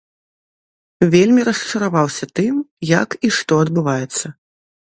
[1.15, 2.55] Вельмі расчараваўся тым,
[3.01, 4.25] як і што адбываецца.